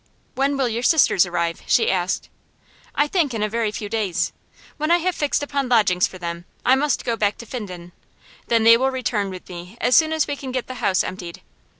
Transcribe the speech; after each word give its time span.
'When 0.33 0.57
will 0.57 0.67
your 0.67 0.81
sisters 0.81 1.27
arrive?' 1.27 1.61
she 1.67 1.91
asked. 1.91 2.27
'I 2.95 3.07
think 3.09 3.35
in 3.35 3.43
a 3.43 3.47
very 3.47 3.69
few 3.71 3.87
days. 3.87 4.33
When 4.77 4.89
I 4.89 4.97
have 4.97 5.13
fixed 5.13 5.43
upon 5.43 5.69
lodgings 5.69 6.07
for 6.07 6.17
them 6.17 6.45
I 6.65 6.73
must 6.73 7.05
go 7.05 7.15
back 7.15 7.37
to 7.37 7.45
Finden; 7.45 7.91
then 8.47 8.63
they 8.63 8.77
will 8.77 8.89
return 8.89 9.29
with 9.29 9.47
me 9.47 9.77
as 9.79 9.95
soon 9.95 10.11
as 10.11 10.25
we 10.25 10.35
can 10.35 10.51
get 10.51 10.65
the 10.65 10.81
house 10.81 11.03
emptied. 11.03 11.43